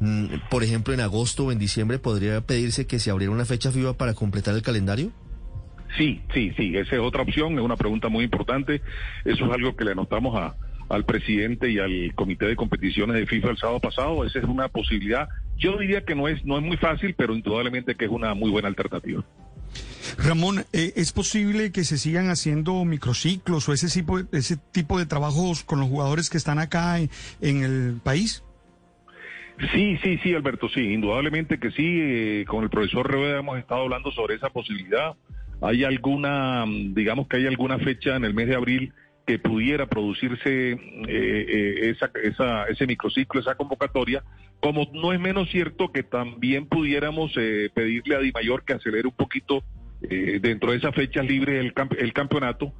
mm, 0.00 0.26
por 0.50 0.62
ejemplo, 0.62 0.94
en 0.94 1.00
agosto 1.00 1.46
o 1.46 1.52
en 1.52 1.58
diciembre, 1.58 1.98
¿podría 1.98 2.40
pedirse 2.40 2.86
que 2.86 2.98
se 2.98 3.10
abriera 3.10 3.32
una 3.32 3.44
fecha 3.44 3.70
FIFA 3.70 3.94
para 3.94 4.14
completar 4.14 4.54
el 4.54 4.62
calendario? 4.62 5.12
Sí, 5.96 6.20
sí, 6.34 6.52
sí, 6.56 6.76
esa 6.76 6.96
es 6.96 7.00
otra 7.00 7.22
opción, 7.22 7.54
es 7.54 7.64
una 7.64 7.76
pregunta 7.76 8.08
muy 8.08 8.24
importante. 8.24 8.82
Eso 9.24 9.46
es 9.46 9.52
algo 9.52 9.74
que 9.74 9.84
le 9.84 9.92
anotamos 9.92 10.36
a, 10.36 10.54
al 10.88 11.04
presidente 11.04 11.70
y 11.70 11.78
al 11.78 12.14
comité 12.14 12.46
de 12.46 12.56
competiciones 12.56 13.16
de 13.16 13.26
FIFA 13.26 13.50
el 13.50 13.58
sábado 13.58 13.80
pasado. 13.80 14.24
Esa 14.24 14.38
es 14.38 14.44
una 14.44 14.68
posibilidad. 14.68 15.28
Yo 15.56 15.76
diría 15.78 16.04
que 16.04 16.14
no 16.14 16.28
es, 16.28 16.44
no 16.44 16.56
es 16.56 16.64
muy 16.64 16.76
fácil, 16.76 17.14
pero 17.14 17.34
indudablemente 17.34 17.94
que 17.94 18.04
es 18.04 18.10
una 18.10 18.34
muy 18.34 18.50
buena 18.50 18.68
alternativa. 18.68 19.24
Ramón, 20.16 20.64
eh, 20.72 20.92
¿es 20.96 21.12
posible 21.12 21.70
que 21.70 21.84
se 21.84 21.98
sigan 21.98 22.30
haciendo 22.30 22.84
microciclos 22.84 23.68
o 23.68 23.72
ese 23.72 23.88
tipo, 23.88 24.18
ese 24.32 24.56
tipo 24.72 24.98
de 24.98 25.06
trabajos 25.06 25.64
con 25.64 25.80
los 25.80 25.88
jugadores 25.88 26.30
que 26.30 26.38
están 26.38 26.58
acá 26.58 26.98
en, 26.98 27.10
el 27.40 28.00
país? 28.02 28.42
Sí, 29.74 29.98
sí, 30.02 30.18
sí, 30.22 30.34
Alberto, 30.34 30.68
sí, 30.68 30.80
indudablemente 30.80 31.58
que 31.58 31.70
sí. 31.72 31.84
Eh, 31.84 32.44
con 32.48 32.62
el 32.62 32.70
profesor 32.70 33.10
Reveda 33.10 33.40
hemos 33.40 33.58
estado 33.58 33.82
hablando 33.82 34.10
sobre 34.12 34.36
esa 34.36 34.50
posibilidad. 34.50 35.16
¿Hay 35.60 35.84
alguna, 35.84 36.64
digamos 36.66 37.26
que 37.28 37.38
hay 37.38 37.46
alguna 37.46 37.78
fecha 37.78 38.16
en 38.16 38.24
el 38.24 38.34
mes 38.34 38.48
de 38.48 38.54
abril 38.54 38.92
que 39.26 39.38
pudiera 39.38 39.86
producirse 39.86 40.72
eh, 40.72 40.78
eh, 41.08 41.90
esa, 41.90 42.10
esa, 42.22 42.64
ese 42.64 42.86
microciclo, 42.86 43.40
esa 43.40 43.56
convocatoria, 43.56 44.24
como 44.60 44.88
no 44.94 45.12
es 45.12 45.20
menos 45.20 45.50
cierto 45.50 45.92
que 45.92 46.02
también 46.02 46.66
pudiéramos 46.66 47.32
eh, 47.36 47.70
pedirle 47.74 48.16
a 48.16 48.20
Di 48.20 48.32
Mayor 48.32 48.64
que 48.64 48.72
acelere 48.72 49.06
un 49.06 49.14
poquito 49.14 49.62
dentro 50.00 50.70
de 50.70 50.78
esas 50.78 50.94
fechas 50.94 51.26
libres 51.26 51.58
el, 51.58 51.74
el 51.98 52.12
campeonato, 52.12 52.72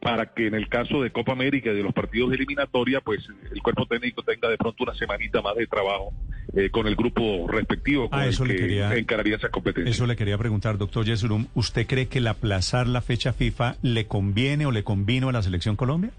para 0.00 0.32
que 0.32 0.46
en 0.46 0.54
el 0.54 0.68
caso 0.68 1.02
de 1.02 1.10
Copa 1.10 1.32
América 1.32 1.70
y 1.70 1.76
de 1.76 1.82
los 1.82 1.92
partidos 1.92 2.30
de 2.30 2.36
eliminatoria, 2.36 3.00
pues 3.00 3.28
el 3.52 3.62
cuerpo 3.62 3.86
técnico 3.86 4.22
tenga 4.22 4.48
de 4.48 4.56
pronto 4.56 4.84
una 4.84 4.94
semanita 4.94 5.42
más 5.42 5.56
de 5.56 5.66
trabajo 5.66 6.12
eh, 6.54 6.70
con 6.70 6.86
el 6.86 6.96
grupo 6.96 7.46
respectivo 7.48 8.08
con 8.08 8.20
ah, 8.20 8.26
eso 8.26 8.44
el 8.44 8.48
le 8.48 8.56
que 8.56 8.62
quería, 8.62 8.94
encararía 8.94 9.36
esa 9.36 9.50
competencia. 9.50 9.90
Eso 9.90 10.06
le 10.06 10.16
quería 10.16 10.38
preguntar, 10.38 10.78
doctor 10.78 11.04
Yesurum, 11.04 11.46
¿usted 11.54 11.86
cree 11.86 12.08
que 12.08 12.18
el 12.18 12.26
aplazar 12.26 12.86
la 12.86 13.00
fecha 13.00 13.32
FIFA 13.32 13.76
le 13.82 14.06
conviene 14.06 14.66
o 14.66 14.72
le 14.72 14.84
convino 14.84 15.28
a 15.28 15.32
la 15.32 15.42
selección 15.42 15.76
Colombia? 15.76 16.10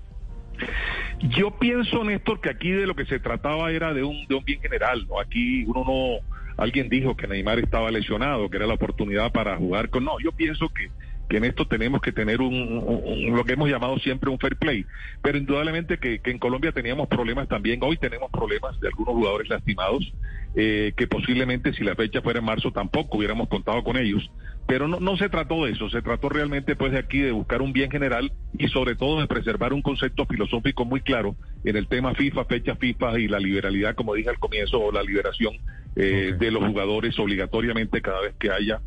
Yo 1.21 1.51
pienso, 1.51 2.03
Néstor, 2.03 2.41
que 2.41 2.49
aquí 2.49 2.71
de 2.71 2.87
lo 2.87 2.95
que 2.95 3.05
se 3.05 3.19
trataba 3.19 3.71
era 3.71 3.93
de 3.93 4.03
un, 4.03 4.25
de 4.27 4.35
un 4.35 4.43
bien 4.43 4.61
general, 4.61 5.05
¿no? 5.07 5.19
Aquí 5.19 5.63
uno 5.65 5.83
no... 5.85 6.39
Alguien 6.57 6.89
dijo 6.89 7.15
que 7.15 7.25
Neymar 7.25 7.59
estaba 7.59 7.89
lesionado, 7.89 8.49
que 8.49 8.57
era 8.57 8.67
la 8.67 8.73
oportunidad 8.73 9.31
para 9.31 9.55
jugar 9.55 9.89
con... 9.89 10.03
No, 10.03 10.19
yo 10.21 10.33
pienso 10.33 10.67
que 10.69 10.89
que 11.29 11.37
en 11.37 11.45
esto 11.45 11.67
tenemos 11.67 12.01
que 12.01 12.11
tener 12.11 12.41
un, 12.41 13.31
lo 13.33 13.45
que 13.45 13.53
hemos 13.53 13.69
llamado 13.69 13.97
siempre 13.99 14.29
un 14.29 14.39
fair 14.39 14.57
play. 14.57 14.85
Pero 15.21 15.37
indudablemente 15.37 15.99
que, 15.99 16.19
en 16.25 16.39
Colombia 16.39 16.71
teníamos 16.71 17.07
problemas 17.07 17.47
también, 17.47 17.79
hoy 17.83 17.97
tenemos 17.97 18.31
problemas 18.31 18.79
de 18.79 18.87
algunos 18.87 19.13
jugadores 19.13 19.47
lastimados, 19.47 20.11
eh, 20.55 20.93
que 20.97 21.07
posiblemente 21.07 21.71
si 21.73 21.83
la 21.83 21.95
fecha 21.95 22.21
fuera 22.21 22.39
en 22.39 22.45
marzo 22.45 22.71
tampoco 22.71 23.17
hubiéramos 23.17 23.47
contado 23.47 23.83
con 23.83 23.95
ellos. 23.95 24.29
Pero 24.67 24.87
no, 24.87 24.99
no 24.99 25.17
se 25.17 25.29
trató 25.29 25.65
de 25.65 25.71
eso, 25.71 25.89
se 25.89 26.01
trató 26.01 26.29
realmente 26.29 26.75
pues 26.75 26.91
de 26.91 26.99
aquí 26.99 27.19
de 27.19 27.31
buscar 27.31 27.61
un 27.61 27.73
bien 27.73 27.89
general 27.89 28.31
y 28.57 28.67
sobre 28.67 28.95
todo 28.95 29.19
de 29.21 29.27
preservar 29.27 29.73
un 29.73 29.81
concepto 29.81 30.25
filosófico 30.25 30.85
muy 30.85 31.01
claro 31.01 31.35
en 31.63 31.75
el 31.75 31.87
tema 31.87 32.13
FIFA, 32.15 32.45
fecha 32.45 32.75
FIFA 32.75 33.19
y 33.19 33.27
la 33.27 33.39
liberalidad, 33.39 33.95
como 33.95 34.15
dije 34.15 34.29
al 34.29 34.39
comienzo, 34.39 34.79
o 34.79 34.91
la 34.91 35.03
liberación 35.03 35.55
eh, 35.95 36.35
de 36.37 36.51
los 36.51 36.63
jugadores 36.63 37.17
obligatoriamente 37.19 38.01
cada 38.01 38.21
vez 38.21 38.35
que 38.39 38.51
haya 38.51 38.79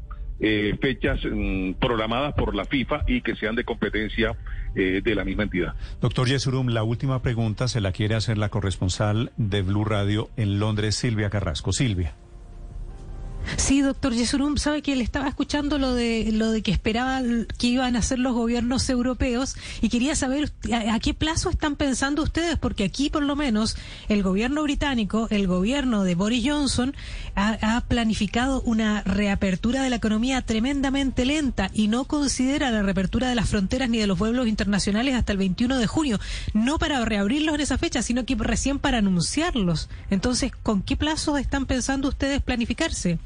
eh, 0.45 0.77
fechas 0.81 1.21
mm, 1.25 1.75
programadas 1.75 2.35
por 2.35 2.55
la 2.55 2.65
FIFA 2.65 3.05
y 3.07 3.23
que 3.23 3.37
sean 3.37 3.55
de 3.55 3.65
competencia 3.65 4.37
eh, 4.75 5.01
de 5.03 5.15
la 5.15 5.25
misma 5.25 5.45
entidad. 5.45 5.75
Doctor 6.01 6.29
Yesurum, 6.29 6.69
la 6.69 6.83
última 6.83 7.23
pregunta 7.23 7.69
se 7.69 7.81
la 7.81 7.93
quiere 7.93 8.17
hacer 8.17 8.39
la 8.39 8.49
corresponsal 8.49 9.31
de 9.37 9.63
Blue 9.63 9.85
Radio 9.85 10.31
en 10.37 10.59
Londres, 10.59 10.97
Silvia 10.97 11.31
Carrasco. 11.31 11.73
Silvia. 11.73 12.15
Sí, 13.57 13.81
doctor 13.81 14.13
Yesurum, 14.13 14.57
sabe 14.57 14.83
que 14.83 14.97
le 14.97 15.05
estaba 15.05 15.29
escuchando 15.29 15.79
lo 15.79 15.95
de 15.95 16.31
lo 16.33 16.51
de 16.51 16.63
que 16.63 16.71
esperaba 16.71 17.21
que 17.59 17.67
iban 17.67 17.97
a 17.97 17.99
hacer 17.99 18.19
los 18.19 18.35
gobiernos 18.35 18.89
europeos 18.89 19.57
y 19.81 19.89
quería 19.89 20.15
saber 20.15 20.53
a, 20.73 20.99
qué 21.01 21.15
plazo 21.15 21.51
están 21.51 21.77
pensando 21.77 22.23
ustedes, 22.23 22.57
porque 22.59 22.85
aquí 22.85 23.11
por 23.11 23.23
lo 23.23 23.37
menos 23.37 23.77
el 24.09 24.23
gobierno 24.23 24.63
británico, 24.63 25.27
el 25.31 25.47
gobierno 25.47 26.05
de 26.05 26.15
Boris 26.15 26.45
Johnson, 26.47 26.95
ha, 27.35 27.83
planificado 27.89 28.63
una 28.63 29.03
reapertura 29.03 29.83
de 29.83 29.91
la 29.91 29.97
economía 29.97 30.43
tremendamente 30.43 31.25
lenta 31.25 31.71
y 31.75 31.89
no 31.89 32.05
considera 32.05 32.71
la 32.71 32.83
reapertura 32.83 33.29
de 33.29 33.35
las 33.35 33.49
fronteras 33.49 33.91
ni 33.91 33.99
de 33.99 34.07
los 34.07 34.19
vuelos 34.19 34.47
internacionales 34.47 35.15
hasta 35.15 35.33
el 35.33 35.39
21 35.39 35.79
de 35.79 35.87
junio, 35.87 36.21
no 36.55 36.79
para 36.79 37.05
reabrirlos 37.05 37.55
en 37.55 37.61
esa 37.61 37.79
fecha, 37.79 38.03
sino 38.03 38.25
que 38.25 38.37
recién 38.37 38.79
para 38.79 38.99
anunciarlos. 38.99 39.89
Entonces, 40.11 40.53
¿con 40.63 40.83
qué 40.83 40.97
plazo 40.97 41.37
están 41.37 41.67
pensando 41.67 42.09
ustedes 42.09 42.43
planificarse? 42.43 43.19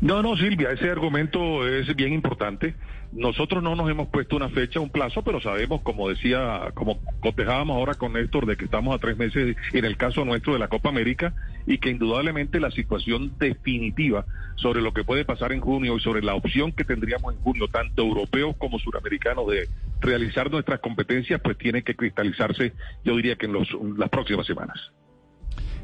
No, 0.00 0.22
no, 0.22 0.36
Silvia, 0.36 0.70
ese 0.70 0.90
argumento 0.90 1.66
es 1.66 1.94
bien 1.94 2.12
importante. 2.12 2.74
Nosotros 3.12 3.62
no 3.62 3.74
nos 3.74 3.90
hemos 3.90 4.08
puesto 4.08 4.36
una 4.36 4.48
fecha, 4.50 4.80
un 4.80 4.90
plazo, 4.90 5.22
pero 5.22 5.40
sabemos, 5.40 5.80
como 5.82 6.08
decía, 6.08 6.70
como 6.74 7.00
cotejábamos 7.20 7.76
ahora 7.76 7.94
con 7.94 8.12
Néstor, 8.12 8.46
de 8.46 8.56
que 8.56 8.66
estamos 8.66 8.94
a 8.94 8.98
tres 8.98 9.16
meses 9.16 9.56
en 9.72 9.84
el 9.84 9.96
caso 9.96 10.24
nuestro 10.24 10.52
de 10.52 10.58
la 10.58 10.68
Copa 10.68 10.90
América 10.90 11.34
y 11.66 11.78
que 11.78 11.90
indudablemente 11.90 12.60
la 12.60 12.70
situación 12.70 13.32
definitiva 13.38 14.26
sobre 14.56 14.82
lo 14.82 14.92
que 14.92 15.04
puede 15.04 15.24
pasar 15.24 15.52
en 15.52 15.60
junio 15.60 15.96
y 15.96 16.00
sobre 16.00 16.22
la 16.22 16.34
opción 16.34 16.72
que 16.72 16.84
tendríamos 16.84 17.34
en 17.34 17.40
junio, 17.40 17.68
tanto 17.68 18.02
europeos 18.02 18.56
como 18.58 18.78
suramericanos, 18.78 19.46
de 19.48 19.68
realizar 20.00 20.50
nuestras 20.50 20.80
competencias, 20.80 21.40
pues 21.42 21.56
tiene 21.56 21.82
que 21.82 21.94
cristalizarse, 21.94 22.72
yo 23.04 23.16
diría 23.16 23.36
que 23.36 23.46
en 23.46 23.54
las 23.96 24.08
próximas 24.10 24.46
semanas. 24.46 24.78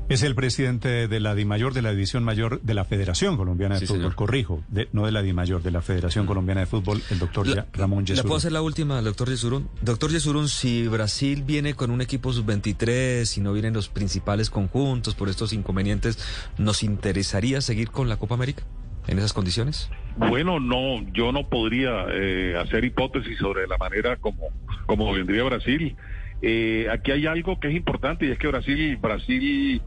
Es 0.07 0.23
el 0.23 0.35
presidente 0.35 1.09
de 1.09 1.21
la 1.21 1.35
DIMAYOR, 1.35 1.73
de 1.73 1.81
la 1.81 1.91
División 1.91 2.25
Mayor 2.25 2.61
de 2.61 2.75
la 2.75 2.85
Federación 2.85 3.39
Colombiana 3.39 3.79
de 3.79 3.87
Fútbol, 3.87 4.15
corrijo, 4.15 4.63
no 4.93 5.07
de 5.07 5.13
la 5.13 5.23
DIMAYOR, 5.23 5.63
de 5.63 5.71
la 5.71 5.81
Federación 5.81 6.27
Colombiana 6.27 6.61
de 6.61 6.67
Fútbol, 6.67 7.01
el 7.11 7.19
doctor 7.19 7.47
Ramón 7.73 8.05
Yesurún. 8.05 8.25
¿Le 8.25 8.29
puedo 8.29 8.37
hacer 8.37 8.53
la 8.53 8.61
última, 8.61 9.01
doctor 9.01 9.31
Yesurún? 9.31 9.71
Doctor 9.81 10.11
Yesurún, 10.11 10.49
si 10.49 10.87
Brasil 10.89 11.43
viene 11.43 11.73
con 11.73 11.91
un 11.91 12.03
equipo 12.03 12.35
sub-23 12.35 13.39
y 13.39 13.41
no 13.41 13.55
vienen 13.55 13.73
los 13.73 13.89
principales 13.89 14.51
conjuntos 14.51 15.15
por 15.15 15.31
estos 15.31 15.55
inconvenientes, 15.55 16.19
¿nos 16.59 16.83
interesaría 16.83 17.63
seguir 17.63 17.91
con 17.91 18.11
la 18.11 18.19
Copa 18.19 18.35
América 18.35 18.63
en 19.09 19.19
esas 19.19 19.33
condiciones? 19.33 19.89
Bueno, 20.19 20.61
no, 20.61 21.03
yo 21.15 21.33
no 21.33 21.49
podría 21.49 22.07
eh, 22.11 22.57
hacer 22.59 22.85
hipótesis 22.85 23.39
sobre 23.39 23.67
la 23.67 23.79
manera 23.79 24.17
como, 24.17 24.51
como 24.85 25.11
vendría 25.15 25.45
Brasil. 25.45 25.97
Eh, 26.43 26.89
aquí 26.93 27.11
hay 27.11 27.27
algo 27.27 27.59
que 27.59 27.69
es 27.69 27.75
importante 27.75 28.27
y 28.27 28.31
es 28.31 28.39
que 28.39 28.49
Brasil, 28.49 28.99
Brasil 28.99 29.81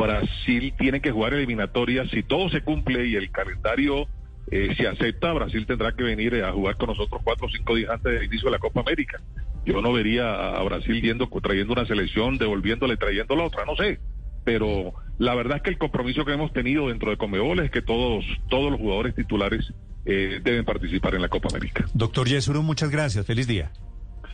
Brasil 0.00 0.72
tiene 0.78 1.00
que 1.00 1.10
jugar 1.10 1.34
eliminatorias. 1.34 2.10
Si 2.10 2.22
todo 2.22 2.48
se 2.48 2.62
cumple 2.62 3.06
y 3.06 3.16
el 3.16 3.30
calendario 3.30 4.06
eh, 4.50 4.74
se 4.76 4.88
acepta, 4.88 5.32
Brasil 5.32 5.66
tendrá 5.66 5.92
que 5.92 6.02
venir 6.02 6.42
a 6.42 6.52
jugar 6.52 6.76
con 6.76 6.88
nosotros 6.88 7.20
cuatro 7.22 7.46
o 7.46 7.50
cinco 7.50 7.74
días 7.74 7.90
antes 7.90 8.12
del 8.12 8.24
inicio 8.24 8.46
de 8.46 8.52
la 8.52 8.58
Copa 8.58 8.80
América. 8.80 9.20
Yo 9.64 9.82
no 9.82 9.92
vería 9.92 10.56
a 10.56 10.62
Brasil 10.62 11.00
yendo, 11.02 11.28
trayendo 11.42 11.74
una 11.74 11.86
selección, 11.86 12.38
devolviéndole, 12.38 12.96
trayendo 12.96 13.36
la 13.36 13.44
otra, 13.44 13.64
no 13.66 13.76
sé. 13.76 14.00
Pero 14.44 14.94
la 15.18 15.34
verdad 15.34 15.58
es 15.58 15.62
que 15.62 15.70
el 15.70 15.78
compromiso 15.78 16.24
que 16.24 16.32
hemos 16.32 16.52
tenido 16.52 16.88
dentro 16.88 17.10
de 17.10 17.18
Comebol 17.18 17.60
es 17.60 17.70
que 17.70 17.82
todos, 17.82 18.24
todos 18.48 18.70
los 18.70 18.80
jugadores 18.80 19.14
titulares 19.14 19.72
eh, 20.06 20.40
deben 20.42 20.64
participar 20.64 21.14
en 21.14 21.22
la 21.22 21.28
Copa 21.28 21.48
América. 21.50 21.84
Doctor 21.92 22.26
Yesuru, 22.26 22.62
muchas 22.62 22.90
gracias. 22.90 23.26
Feliz 23.26 23.46
día. 23.46 23.70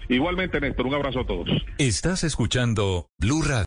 Igualmente, 0.09 0.61
Néstor, 0.61 0.87
un 0.87 0.95
abrazo 0.95 1.21
a 1.21 1.27
todos. 1.27 1.49
Estás 1.79 2.23
escuchando 2.23 3.09
Blue 3.19 3.43
Radio. 3.43 3.67